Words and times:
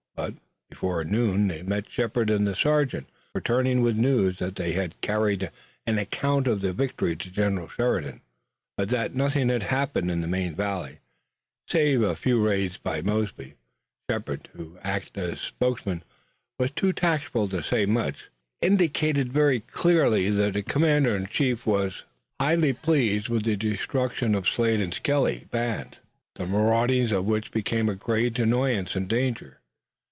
But 0.13 0.35
before 0.69 1.03
noon 1.03 1.47
they 1.47 1.63
met 1.63 1.89
Shepard 1.89 2.29
and 2.29 2.45
the 2.45 2.53
sergeant 2.53 3.09
returning 3.33 3.81
with 3.81 3.95
news 3.97 4.37
that 4.39 4.55
they 4.57 4.73
had 4.73 4.99
carried 5.01 5.49
an 5.87 5.97
account 5.97 6.45
of 6.47 6.61
the 6.61 6.73
victory 6.73 7.15
to 7.15 7.31
General 7.31 7.67
Sheridan, 7.69 8.21
but 8.77 8.89
that 8.89 9.15
nothing 9.15 9.49
had 9.49 9.63
happened 9.63 10.11
in 10.11 10.21
the 10.21 10.27
main 10.27 10.53
valley 10.53 10.99
save 11.67 12.03
a 12.03 12.15
few 12.15 12.45
raids 12.45 12.77
by 12.77 13.01
Mosby. 13.01 13.55
Shepard, 14.11 14.47
who 14.53 14.77
acted 14.83 15.17
as 15.29 15.39
spokesman, 15.39 16.03
was 16.59 16.69
too 16.71 16.93
tactful 16.93 17.47
to 17.49 17.63
say 17.63 17.85
much, 17.87 18.29
but 18.59 18.67
he 18.67 18.67
indicated 18.73 19.33
very 19.33 19.61
clearly 19.61 20.29
that 20.29 20.53
the 20.53 20.61
commander 20.61 21.15
in 21.15 21.25
chief 21.25 21.65
was 21.65 22.03
highly 22.39 22.73
pleased 22.73 23.27
with 23.29 23.43
the 23.43 23.55
destruction 23.55 24.35
of 24.35 24.43
the 24.43 24.49
Slade 24.51 24.81
and 24.81 24.93
Skelly 24.93 25.47
band, 25.51 25.97
the 26.35 26.45
maraudings 26.45 27.11
of 27.11 27.25
which 27.25 27.45
had 27.45 27.53
become 27.53 27.89
a 27.89 27.95
great 27.95 28.37
annoyance 28.37 28.95
and 28.95 29.07
danger. 29.07 29.57